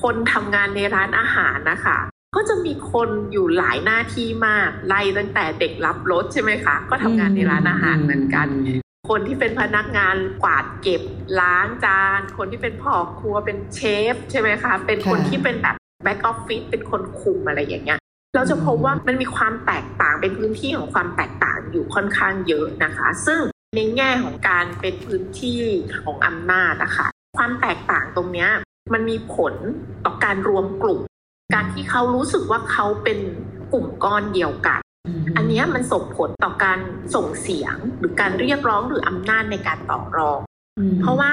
[0.03, 1.99] คนทำงานในร้านอาหารนะคะ
[2.37, 8.49] ก็จะมีคนอยู่หลายหน้าที่มากไล่ตั้งแต่เด็กรับรถใช่ไหมคะ ก็ทำงานในร้านอาหารเหมือนกัน
[9.09, 11.03] คนที่เป็นพนักงานกวาดเก็บ
[11.41, 13.81] ล้างจาน คนที่เป็นพ่อครัวเป็นเช
[14.13, 17.99] ฟใช่ไหมคะ เป็นคนที่เป็นแบบ back office เป็นคนคุมอะไรอย่างเงี้ย
[18.35, 23.41] เราจะพบว่ามันมีความแตกต่างเป็นพื้นที่ของความแตกต่างอยู่ค่อนข้างเยอะนะคะ ซึ่ง
[23.77, 25.61] ในแง่ของการเป็นพื้นที่
[26.03, 28.51] ของอำนาจนะคะความแตกต่างตรงเนี้ย
[28.93, 29.55] มันมีผล
[30.05, 31.01] ต่อการรวมกลุ่ม
[31.55, 33.19] การที่เขารู้สึกว่าเขาเป็น
[33.73, 34.81] กลุ่มก้อนเดียวกัน
[35.37, 36.79] อันนี้มันส่งผลต่อการ
[37.15, 40.41] ส่งเสียงหรือการเรียกร้องหรืออำนาจในการต่อรอง
[41.01, 41.33] เพราะว่า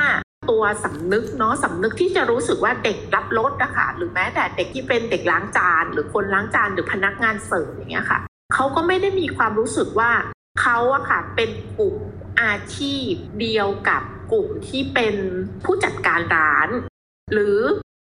[0.50, 8.20] ตัวสำนึกเนาะสำนึกที่จะรู้สึกว่าเด็กรับรถนะคะหรือแม้แต่เด็กที่เป็นเด็กล้างจาน หรือคนล้างจานหรือพนักงานเสิร์ฟอย่างเงี้ยค่ะ
[8.54, 10.12] เขาก็ไม่ได้มีความรู้สึกว่า
[10.62, 11.96] เขาอะค่ะเป็นกลุ่ม
[12.42, 15.16] อาชีพเดียวกับกลุ่มที่เป็น
[15.64, 16.70] ผู้จัดการร้าน
[17.34, 17.60] หรือ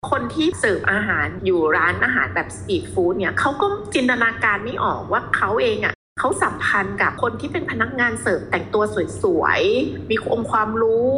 [0.09, 8.83] คนที่เสิร์ฟอาหารอยู่ร้านอาหารแบบสตรีทฟู้ดเนี่ยเขาก็จินตนาการไม่ออกว่าเขาเองอะ่ะเขาสัมพันธ์กับคนที่เป็นพนักงานเสิร์ฟแต่งตัว
[9.21, 11.09] สวยๆ มีองค์ความรู้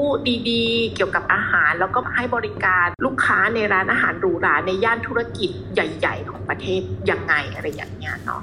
[0.49, 8.41] ดีๆ เกี่ยวกับอาหาร แล้วก็ให้บริการลูกค้าในร้านอาหารหรูหราในย่านธุรกิจใหญ่ ๆ ของประเทศยังไงอะไรอย่างเงี้ยเนาะ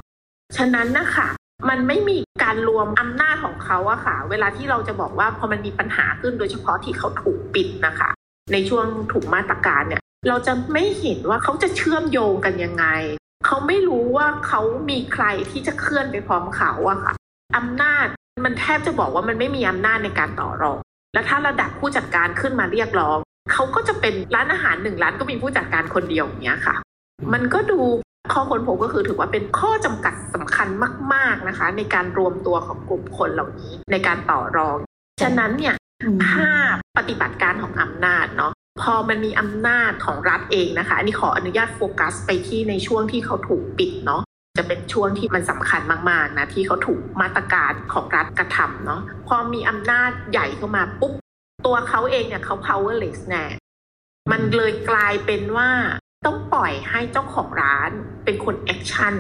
[0.57, 1.29] ฉะนั้นนะคะ
[1.69, 8.11] มันไม่มีการรวมอำนาจของเขาอะค่ะ เวลาที่เราจะบอกว่าพอมันมีปัญหาขึ้นโดยเฉพาะที่เขาถูกปิดนะคะ
[8.53, 12.87] ในช่วงถูกมาตรการเนี่ย เราจะไม่เห็นว่าเขาจะเชื่อมโยงกันยังไง
[13.47, 17.15] เขาไม่รู้ว่าเขามีใครที่จะเคลื่อนไปพร้อมเขาอะค่ะ
[17.57, 18.07] อำนาจ
[18.45, 20.79] มันแทบจะบอกว่ามันไม่มีอำนาจในการต่อรอง
[21.15, 23.19] แล้วถ้าระดับผู้จัดการขึ้นมาเรียกร้อง
[23.53, 26.75] เขาก็จะเป็นร้านอาหารหนึ่งร้านก็มีผู้จัดการคนเดียวอย่างเงี้ยค่ะ
[27.33, 27.81] มันก็ดู
[28.33, 30.69] ข้อค้นพบก็คือถือว่าเป็นข้อจำกัดสำคัญ
[31.13, 34.77] มาก ๆนะคะ ในการรวมตัวของกลุ่มคนเหล่านี้ในการต่อรอง
[35.23, 35.75] ฉะนั้นเนี่ย
[36.27, 44.23] ภาพปฏิบัติการของอำนาจเนาะพอมันมีอำนาจของรัฐเองนะคะ อันนี้ขออนุญาตโฟกัสไปที่ในช่วงที่เขาถูกปิดเนาะ
[44.59, 51.13] จะเป็นช่วงที่มันสำคัญมากๆนะที่เขาถูกมาตรการของรัฐกระทำเนาะพอมีอำนาจใหญ่เข้ามาปุ๊บ
[51.67, 53.45] ตัวเขาเองเนี่ยเขา powerless แน่
[54.31, 55.71] มันเลยกลายเป็นว่า
[56.27, 57.91] ต้องปล่อยให้เจ้าของร้าน
[58.25, 59.15] เป็นคน action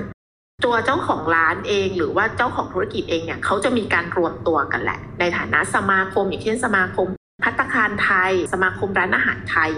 [0.64, 7.08] ตัวเจ้าของร้านเองหรือว่าเจ้าของธุรกิจเองเนี่ยเขาจะมีการรวมตัวกันแหละ ในฐานะสมาคมอย่างเช่นสมาคม
[7.42, 9.70] ภัตตาคารไทย สมาคมร้านอาหารไทย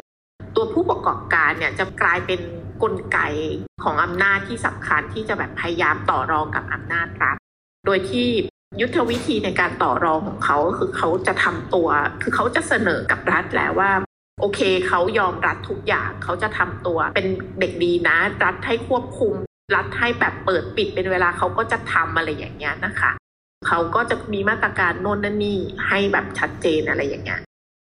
[0.57, 2.41] ตัวผู้ประกอบการเนี่ยจะกลายเป็น
[2.83, 3.19] กลไก
[3.83, 7.37] ของอำนาจที่สำคัญที่จะแบบพยายามต่อรองกับอำนาจรัฐ
[7.87, 8.29] โดยที่
[8.81, 11.89] ยุทธวิธีในการต่อรองของเขาคือเขาจะทำตัว
[12.23, 13.91] คือเขาจะเสนอกับรัฐแล้วว่า
[14.42, 17.26] โอเคเขายอมรัฐทุกอย่างเขาจะทำตัวเป็น
[17.61, 19.35] เด็กดีนะ รัฐให้ควบคุม
[19.74, 23.12] รัฐให้แบบเปิดปิดเป็นเวลาเขาก็จะทำอะไรอย่างเงี้ยนะคะ
[23.66, 27.40] เขาก็จะมีมาตรการโน่นนั่นนี่ให้แบบชัดเจนอะไรอย่างเงี้ย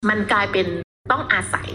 [0.10, 0.68] มันกลายเป็น
[1.12, 1.70] ต้องอาศัย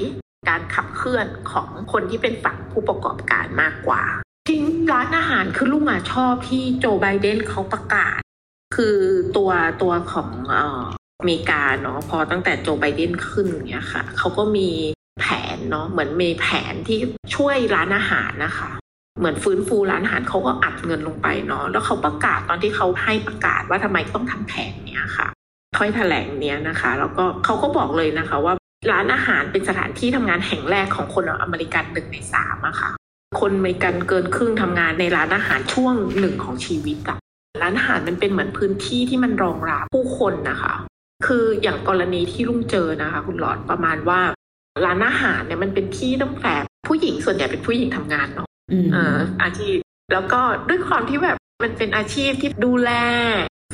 [0.48, 4.02] การขับเคลื่อนของคนที่เป็นฝั่งผู้ประกอบการมากกว่า
[4.48, 4.62] จริง
[4.92, 8.20] ร้านอาหารคือลุงอะชอบที่โจไบเดนเขาประกาศ
[8.76, 8.96] คือ
[9.36, 9.50] ตัว
[9.82, 10.30] ตัวของ
[11.20, 14.68] อเมริกาเนาะพอตั้งแต่โจไบเดนขึ้นเนี้ยค่ะเขาก็มี
[15.20, 16.98] แผนเนาะเหมือนมีแผนที่
[17.36, 18.70] ช่วยร้านอาหารนะคะ
[19.18, 25.28] เหมือนฟื้นฟูร้านอาหารเขาก็อัดเงินลงไปเนาะแล้วเขาประกาศตอนที่เขาให้ประกาศว่าทำไมต้องทำแผนเนี้ยค่ะ
[25.76, 28.54] ถ้อยแถลงเนี้ยนะคะ แล้วก็เขาก็บอกเลยนะคะว่า
[28.90, 32.90] ร้านอาหารเป็นสถานที่ทำงานแห่งแรกของคนอเมริกันหนึ่งในสามอะค่ะ
[33.40, 37.18] คนอเมริกันเกินครึ่งทำงานในร้านอาหารช่วงหนึ่งของชีวิตอะ
[37.62, 40.74] ร้านอาหารมันเป็นเหมือนพื้นที่ที่มันรองรับผู้คนนะคะ
[41.26, 44.20] คืออย่างกรณีที่ลุงเจอนะคะ คุณหลอดประมาณว่า
[44.84, 46.54] ร้านอาหารเนี่ยมันเป็นที่ตั้งแต่
[46.88, 49.76] ผู้หญิงส่วนใหญ่เป็นผู้หญิงทำงานเนาะอืมเอ่ออาชีพ
[50.12, 52.90] แล้วก็ด้วยความที่แบบมันเป็นอาชีพที่ดูแล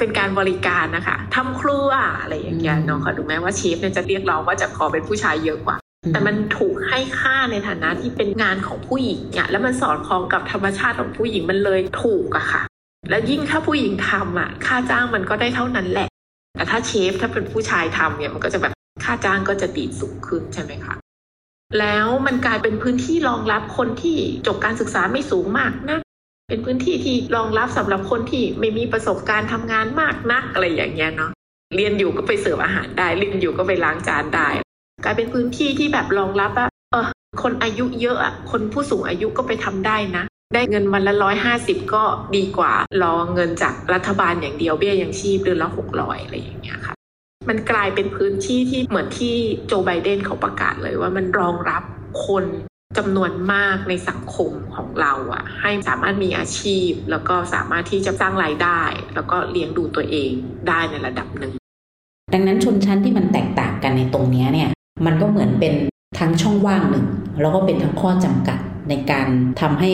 [0.00, 5.76] เป็นการบริการนะคะทำครัวอะไรอย่างเงี้ยเนาะค่ะดูไหมว่าเชฟเนี่ยจะเรียกร้องว่าจะขอเป็นผู้ชายเยอะกว่า
[6.12, 12.62] แต่มันถูกให้ค่าในฐานะที่เป็นงานของผู้หญิงเนี่ยแล้วมันสอดคล้องกับธรรมชาติของผู้หญิงมันเลยถูกอะค่ะ
[13.10, 16.08] และยิ่งถ้าผู้หญิงทำอะค่าจ้างมันก็ได้เท่านั้นแหละ
[16.56, 18.72] แต่ถ้าเชฟถ้าเป็นผู้ชายทำเนี่ยมันก็จะแบบ
[19.04, 20.94] ค่าจ้างก็จะดีสูงขึ้นใช่ไหมคะ
[21.78, 24.16] แล้วมันกลายเป็นพื้นที่รองรับคนที่
[24.46, 25.98] จบการศึกษาไม่สูงมากนะ
[26.48, 31.30] เป็นพื้นที่ที่รองรับสำหรับคนที่ไม่มีประสบการณ์ทำงานมากนักอะไรอย่างเงี้ยเนาะ
[31.76, 34.48] เรียนอยู่ก็ไปเสิร์ฟอาหารได้เรียนอยู่ก็ไปล้างจานได้
[35.04, 37.06] กลายเป็นพื้นที่ที่แบบรองรับว่าเออ
[37.42, 42.02] คนอายุเยอะอะคนผู้สูงอายุก็ไปทำได้นะ ได้เงินวันละร้อยห้าสิบก็
[42.36, 46.94] ดีกว่ารอเงินจากรัฐบาลอย่างเดียวเบี้ยยังชีพเดือนละหกร้อยอะไรอย่างเงี้ยค่ะ
[47.48, 49.34] มันกลายเป็นพื้นที่ที่เหมือนที่
[49.66, 51.82] โจไบเดนเขาประกาศเลยว่ามันรองรับ
[52.26, 52.44] คน
[52.96, 58.80] จำนวนมากในสังคมของเราอะให้สามารถมีอาชีพ แล้วก็สามารถที่จะสร้างรายได้
[59.14, 60.30] แล้วก็เลี้ยงดูตัวเอง
[60.68, 61.52] ได้ในระดับหนึ่ง
[62.32, 64.70] ดังนั้นชนชั้นที่มันแตกต่างกันในตรงเนี้ยเนี่ย
[65.06, 65.74] มันก็เหมือนเป็น
[66.18, 67.06] ทั้งช่องว่างหนึ่ง
[67.40, 69.28] แล้วก็เป็นทั้งข้อจำกัด ในการ
[69.60, 69.90] ทำให้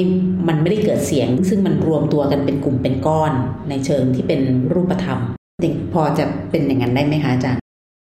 [0.49, 3.33] มันไม่ได้เกิดเสียง ซึ่งมันรวมตัวกันเป็นกลุ่มเป็นก้อน
[3.69, 4.41] ในเชิงที่เป็น
[4.73, 5.19] รูปธรรม
[5.63, 7.61] เด็กพอจะเป็นอย่างนั้นได้ไหมคะอาจารย์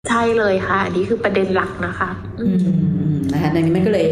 [0.09, 2.09] ใช่เลยค่ะ อันนี้คือประเด็นหลักนะคะ
[2.41, 4.07] อือืมมนะคะดังนี้มันก็เลย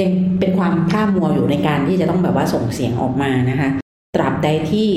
[0.00, 3.68] ยังเป็นความพร่ามัวอยู่ในการที่จะต้องแบบว่าส่งเสียงออกมานะคะ
[4.14, 4.88] ตราบใดที่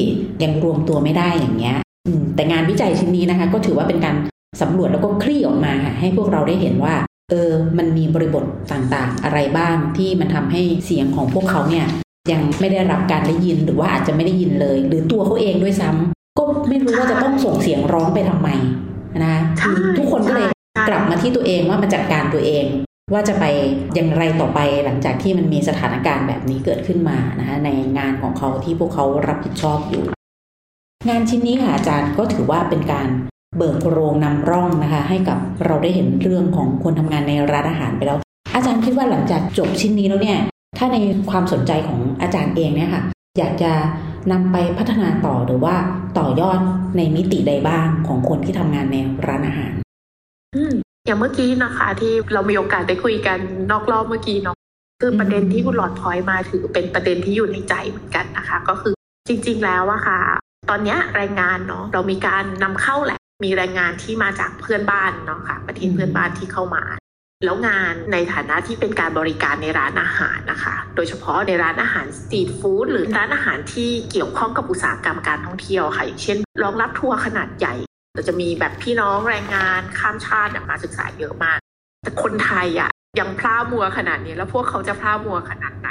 [0.44, 4.16] ยังรวมตัวไม่ได้อย่างเงี้ยอืมแต่งานวิจัยชิ้นนี้นะคะ ก็ถือว่าเป็นการ
[4.62, 6.96] สำรวจแล้วก็คลี่ออกมาค่ะให้พวกเราได้เห็นว่า
[7.30, 11.88] เออมันมีบริบทต่างๆ อะไรบ้างที่มันทำให้เสียงของพวกเขาเนี่ย
[12.32, 18.50] ยังไม่ได้รับการได้ยินหรือว่าอาจจะไม่ได้ยินเลย หรือตัวเขาเองด้วยซ้ำก็ไม่รู้ว่าจะต้องส่งเสียงร้องไปทำไม
[19.24, 19.40] นะคะ
[19.98, 20.48] ทุกคนก็เลย
[20.90, 22.66] กลับมาที่ตัวเองว่ามาจัดการตัวเอง
[23.14, 23.46] ว่าจะไป
[23.96, 30.04] อย่างไรต่อไปหลังจากที่มันมีสถานการณ์แบบนี้เกิดขึ้นมานะคะในงานของเขาที่พวกเขารับผิดชอบอยู่
[31.10, 33.08] งานชิ้นนี้ค่ะอาจารย์ก็ถือว่าเป็นการ
[33.58, 38.18] เบิกโรงนำร่องนะคะ ให้กับเราได้เห็นเรื่องของคนทำงานในร้านอาหารไปแล้ว
[38.54, 40.40] อาจารย์คิดว่าหลังจากจบชิ้นนี้แล้วเนี่ย
[40.78, 40.98] ถ้าใน
[41.30, 43.04] ความสนใจของอาจารย์เองเนี่ยค่ะ
[43.38, 43.72] อยากจะ
[44.32, 45.76] นำไปพัฒนาต่อหรือว่า
[46.18, 46.60] ต่อยอด
[46.98, 49.72] ในมิติใดบ้างของคนที่ทำงานในร้านอาหาร
[50.56, 50.74] อืม
[51.06, 53.40] อย่างเมื่อกี้นะคะที่เรามีโอกาสได้คุยกัน
[53.72, 54.58] นอกรอบเมื่อกี้เนาะ
[55.02, 58.94] คือประเด็นที่คุณหลอดพอยมาถือเป็นประเด็นที่อยู่ในใจเหมือนกันนะคะ ก็คือ
[59.28, 60.20] จริง ๆ แล้วอะค่ะ
[60.70, 66.84] ตอนเนี้ยแรงงานเนาะเรามีการนำเข้าแหละ มีแรงงานที่มาจากเพื่อนบ้านเนาะค่ะประเทศเพื่อนบ้านที่เข้ามา
[67.46, 77.74] แล้วงานในฐานะที่เป็นการบริการในร้านอาหารนะคะ โดยเฉพาะในร้านอาหารสตรีทฟู้ดหรือร้านอาหารที่เกี่ยวข้องกับอุตสาหกรรมการท่องเที่ยวค่ะ อย่างเช่นรองรับทัวร์ขนาดใหญ่
[78.14, 81.60] เราจะมีแบบพี่น้องแรงงานข้ามชาติมาศึกษาเยอะมาก
[82.02, 85.90] แต่คนไทยอะยังพลามัวขนาดนี้ แล้วพวกเขาจะพลามัวขนาดไหน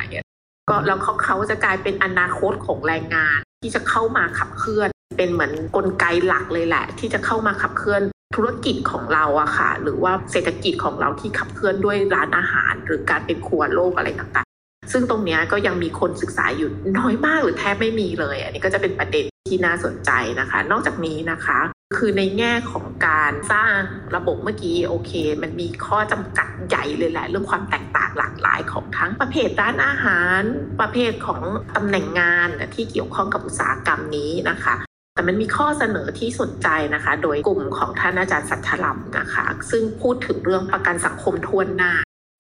[0.70, 8.02] ก็แล้วเขาเขาจะกลายเป็นอนาคตของแรงงานที่จะเข้ามาขับเคลื่อน เป็นเหมือนกลไกหลักเลยแหละ ที่จะเข้ามาขับเคลื่อน
[8.36, 21.58] ธุรกิจของเราอะค่ะ หรือว่าเศรษฐกิจของเราที่ขับเคลื่อนด้วยร้านอาหาร หรือการเป็นครัวโลกอะไรต่างๆ ซึ่งตรงนี้ก็ยังมีคนศึกษาอยู่น้อยมากหรือแทบไม่มีเลย อันนี้ก็จะเป็นประเด็นที่น่าสนใจนะคะ นอกจากนี้นะคะ
[21.96, 23.76] คือในแง่ของการสร้าง
[24.16, 25.12] ระบบเมื่อกี้โอเค
[25.42, 30.40] มันมีข้อจำกัดใหญ่เลยแหละ เรื่องความแตกต่างหลากหลายของทั้งประเภทร้านอาหาร
[30.80, 31.40] ประเภทของ
[31.76, 34.76] ตำแหน่งงานที่เกี่ยวข้องกับอุตสาหกรรมนี้นะคะ
[35.14, 41.92] แต่มันมีข้อเสนอที่สนใจนะคะ โดยกลุ่มของท่านอาจารย์สัทธลัมนะคะ ซึ่งพูดถึงเรื่องประกันสังคมทวนหน้า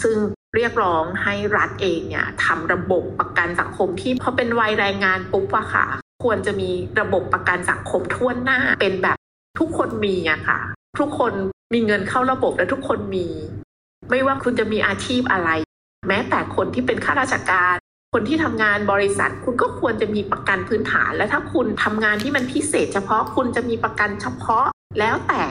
[0.04, 0.16] ซึ่ง
[0.56, 5.86] เรียกร้องให้รัฐเองเนี่ยทำระบบประกันสังคมที่พอเป็นวัยแรงงานปุ๊บอะค่ะ
[6.24, 9.16] ควรจะมีระบบประกันสังคมทั่วหน้า เป็นแบบ
[9.58, 10.58] ทุกคนมีอะค่ะ
[11.00, 11.32] ทุกคน
[11.74, 13.26] มีเงินเข้าระบบและทุกคนมี
[14.10, 15.50] ไม่ว่าคุณจะมีอาชีพอะไร
[16.08, 17.76] แม้แต่คนที่เป็นข้าราชการ
[18.16, 24.64] คนที่ทำงานบริษัท คุณก็ควรจะมีประกันพื้นฐาน และถ้าคุณทำงานที่มันพิเศษ เฉพาะคุณจะมีประกันเฉพาะ
[24.98, 25.44] แล้วแต่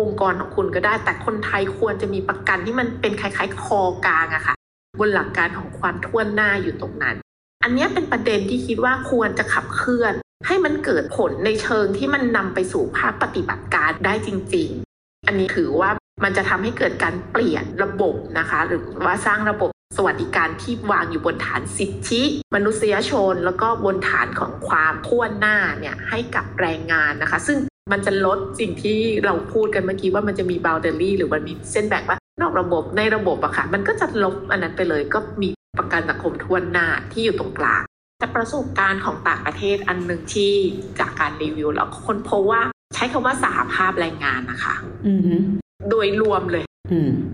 [0.00, 4.54] องค์กรของคุณก็ได้ แต่คนไทยควรจะมีประกันที่มันเป็นคล้ายๆ คอกลางอะค่ะ
[4.98, 7.16] บนหลักการของความท่วนหน้าอยู่ตรงนั้น
[7.62, 10.14] อันนี้เป็นประเด็นที่คิดว่าควรจะขับเคลื่อน
[10.46, 15.90] ให้มันเกิดผลในเชิงที่มันนำไปสู่ภาคปฏิบัติการได้จริง ๆ อันนี้ถือว่า
[16.24, 22.22] มันจะทำให้เกิดการเปลี่ยนระบบนะคะ หรือว่าสร้างระบบ สวัสดิการที่วางอยู่บนฐานสิทธิ
[22.54, 27.58] มนุษยชน แล้วก็บนฐานของความท่วนหน้าเนี่ยให้กับแรงงานนะคะ ซึ่ง
[27.92, 37.82] มันจะลดสิ่งที่เราพูดกันเมื่อกี้ว่ามันจะมีบาวเดอรี่หรือมันมีเส้นแบ่งว่านอกระบบในระบบอะค่ะมันก็จะลบอันนั้นไปเลยก็มีประกันสังคมท่วนหน้าที่อยู่ตรงกลาง
[38.18, 40.52] แต่ประสบการณ์ของต่างประเทศอันหนึ่งที่
[41.00, 42.62] จากการรีวิวแล้วคนพบว่า
[42.94, 44.74] ใช้คำว่าสหภาพแรงงานนะคะ
[45.06, 45.42] อืม
[45.90, 46.73] โดยรวมเลยอืม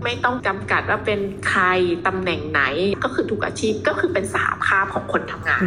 [0.03, 1.63] ไม่ต้องจำกัดว่าเป็นใคร
[2.07, 2.61] ตำแหน่งไหน
[3.03, 5.63] ก็คือทุกอาชีพก็คือเป็นสหภาพของคนทำงาน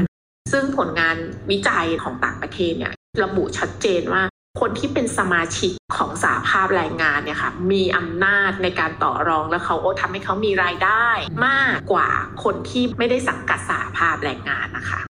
[0.52, 1.16] ซึ่งผลงาน
[1.50, 2.92] วิจัยของต่างประเทศเนี่ย
[3.22, 4.22] ระบุชัดเจนว่า
[4.60, 11.06] คนที่เป็นสมาชิกของสหภาพแรงงานเนี่ยค่ะมีอำนาจในการต่อรองแล้วเขาก็ทำให้เขามีรายได้
[11.46, 12.08] มากกว่า
[12.44, 15.00] คนที่ไม่ได้สังกัดสหภาพแรงงานนะคะ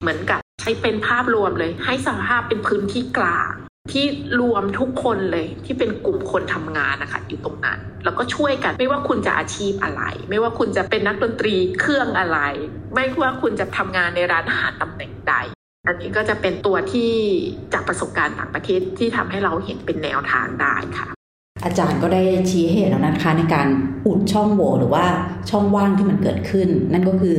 [0.00, 3.52] เหมือนกับใช้เป็นภาพรวมเลย ให้สหภาพเป็นพื้นที่กลาง
[3.92, 4.04] ที่
[4.40, 12.38] รวมทุกคนเลยที่เป็นกลุ่มคนทำงานนะคะอยู่ตรงนั้น แล้วก็ช่วยกันไม่ว่าคุณจะอาชีพอะไร ไม่ว่าคุณจะเป็นนักดนตรีเครื่องอะไร
[12.94, 15.34] ไม่ว่าคุณจะทำงานในร้านอาหารตำแหน่งใด
[15.86, 17.10] อันนี้ก็จะเป็นตัวที่
[17.72, 21.08] จากประสบการณ์ต่างประเทศที่ทำให้เราเห็นเป็นแนวทางได้ค่ะ
[21.64, 23.66] อาจารย์ก็ได้ชี้เห็นแล้วนะคะในการ
[24.06, 25.04] อุดช่องโหว่หรือว่า
[25.50, 27.38] ช่องว่างที่มันเกิดขึ้น นั่นก็คือ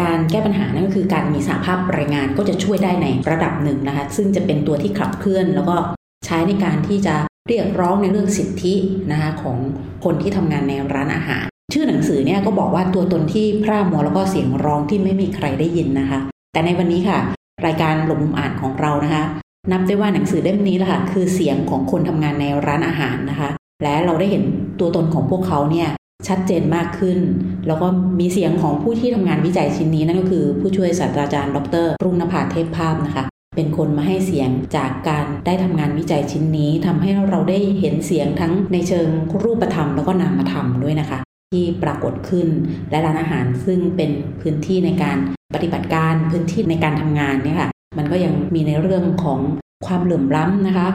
[0.00, 5.76] การแก้ปัญหานั่นก็คือการมีสาภาพแรงงานก็จะช่วยได้ในระดับหนึ่งนะคะ ซึ่งจะเป็นตัวที่ขับเคลื่อน แล้วก็
[6.26, 7.14] ใช้ในการที่จะ
[7.48, 8.74] เรียกร้องในเรื่องสิทธิ
[9.12, 9.56] นะคะของ
[10.04, 16.18] คนที่ทำงานในร้านอาหาร ชื่อหนังสือเนี่ยก็บอกว่าตัวตนที่พร่ามัวแล้วก็เสียงร้องที่ไม่มีใครได้ยินนะคะ
[16.52, 17.18] แต่ในวันนี้ค่ะ
[17.66, 19.24] รายการหลบมุมอ่านของเรานะคะ
[19.72, 23.48] นับได้ว่าหนังสือเล่มนี้แหละค่ะคือเสียงของคนทำงานในร้านอาหารนะคะ
[23.82, 24.42] และเราได้เห็น
[24.80, 25.88] ตัวตนของพวกเขาเนี่ย
[26.28, 27.18] ชัดเจนมากขึ้น
[27.66, 27.86] แล้วก็
[28.20, 33.24] มีเสียงของผู้ที่ทำงานวิจัยชิ้นนี้นั่นก็คือผู้ช่วยศาสตราจารย์ดรรุ่งนภาเทพภาพนะคะ
[33.56, 39.08] เป็นคนมาให้เสียงจากการได้ทำงานวิจัยชิ้นนี้ทำให้เราได้เห็นเสียงทั้งในเชิง
[39.42, 41.18] รูปธรรมแล้วก็นามธรรมด้วยนะคะ
[41.52, 42.48] ที่ปรากฏขึ้น
[42.90, 45.18] และร้านอาหารซึ่งเป็นพื้นที่ในการ
[45.54, 49.38] ปฏิบัติการพื้นที่ในการทำงานเนี่ยค่ะมันก็ยังมีในเรื่องของ
[49.86, 50.88] ความเหลื่อมล้ำนะคะ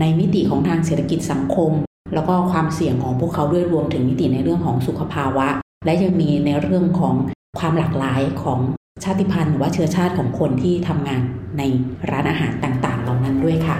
[0.00, 1.70] ในมิติของทางเศรษฐกิจสังคม
[2.14, 5.46] แล้วก็ความเสี่ยงของพวกเขาด้วยรวมถึงมิติในเรื่องของสุขภาวะ
[5.84, 7.14] และยังมีในเรื่องของ
[7.58, 8.60] ความหลากหลายของ
[9.04, 11.22] ชาติพันธุ์หรือว่าเชื้อชาติของคนที่ทำงาน
[11.58, 11.62] ใน
[12.10, 13.78] ร้านอาหารต่างๆ เหล่านั้นด้วยค่ะ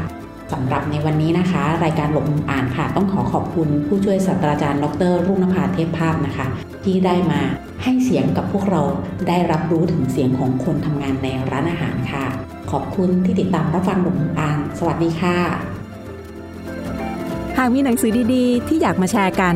[0.53, 6.47] สำหรับในวันนี้นะคะ รายการหลบมุมอ่านค่ะ ต้องขอขอบคุณผู้ช่วยศาสตราจารย์ดรรุ่งนภาเทพภาพนะคะ
[6.85, 7.41] ที่ได้มา
[7.83, 8.83] ให้เสียงกับพวกเรา
[9.29, 12.25] ได้รับรู้ถึงเสียงของคนทำงานในร้านอาหารค่ะ
[12.71, 19.55] ขอบคุณที่ติดตามรับฟังหลบมุมอ่าน สวัสดีค่ะากมีหนังสือดีๆ ที่อยากมาแชร์กัน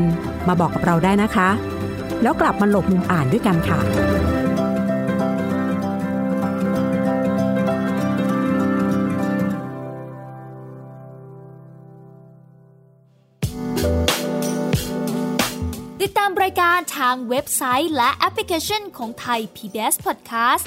[0.48, 1.48] มาบอกกับเราได้นะคะ
[2.22, 3.78] แล้วกลับมาหลบมุมอ่านด้วยกันค่ะ
[16.02, 20.66] ติดตามรายการทางเว็บไซต์และแอปพลิเคชันของไทย PBS Podcast